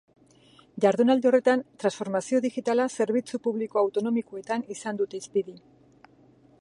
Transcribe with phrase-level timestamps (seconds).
[0.85, 5.59] Jardunaldi horretan, transformazio digitala zerbitzu publiko autonomikoetan izan dute hizpide.